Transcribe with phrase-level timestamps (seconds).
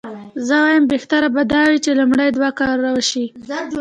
[0.47, 3.25] زه وایم بهتره به دا وي چې لومړني دوه کارونه وشي.